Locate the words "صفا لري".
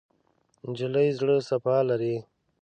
1.49-2.15